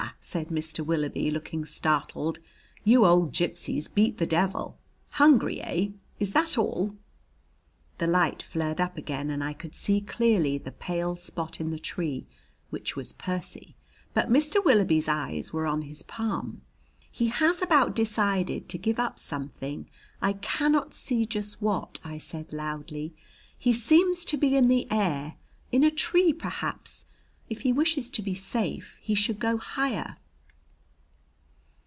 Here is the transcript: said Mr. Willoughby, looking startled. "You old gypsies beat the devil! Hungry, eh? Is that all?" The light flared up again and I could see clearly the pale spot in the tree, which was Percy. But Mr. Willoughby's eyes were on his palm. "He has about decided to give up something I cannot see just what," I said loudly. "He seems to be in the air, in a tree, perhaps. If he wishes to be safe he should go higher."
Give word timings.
said 0.19 0.49
Mr. 0.49 0.83
Willoughby, 0.85 1.29
looking 1.31 1.63
startled. 1.65 2.39
"You 2.83 3.05
old 3.05 3.33
gypsies 3.33 3.87
beat 3.91 4.17
the 4.17 4.25
devil! 4.27 4.77
Hungry, 5.11 5.61
eh? 5.61 5.89
Is 6.19 6.31
that 6.31 6.57
all?" 6.57 6.95
The 7.99 8.07
light 8.07 8.41
flared 8.43 8.79
up 8.81 8.97
again 8.97 9.29
and 9.31 9.43
I 9.43 9.53
could 9.53 9.73
see 9.75 9.99
clearly 10.01 10.57
the 10.57 10.71
pale 10.71 11.15
spot 11.15 11.59
in 11.59 11.69
the 11.71 11.79
tree, 11.79 12.25
which 12.71 12.95
was 12.95 13.13
Percy. 13.13 13.75
But 14.13 14.29
Mr. 14.29 14.63
Willoughby's 14.63 15.07
eyes 15.07 15.53
were 15.53 15.65
on 15.67 15.83
his 15.83 16.01
palm. 16.03 16.61
"He 17.09 17.27
has 17.27 17.61
about 17.61 17.95
decided 17.95 18.69
to 18.69 18.77
give 18.79 18.99
up 18.99 19.19
something 19.19 19.87
I 20.21 20.33
cannot 20.33 20.93
see 20.95 21.25
just 21.27 21.61
what," 21.61 21.99
I 22.03 22.17
said 22.19 22.53
loudly. 22.53 23.13
"He 23.57 23.73
seems 23.73 24.23
to 24.25 24.37
be 24.37 24.55
in 24.55 24.67
the 24.67 24.87
air, 24.91 25.35
in 25.71 25.83
a 25.83 25.91
tree, 25.91 26.31
perhaps. 26.33 27.05
If 27.49 27.61
he 27.63 27.73
wishes 27.73 28.09
to 28.11 28.21
be 28.21 28.33
safe 28.33 28.97
he 29.01 29.13
should 29.13 29.37
go 29.37 29.57
higher." 29.57 30.15